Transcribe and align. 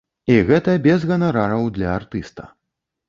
І 0.35 0.37
гэта 0.47 0.73
без 0.87 1.05
ганарараў 1.11 1.69
для 1.77 1.93
артыста. 2.01 2.49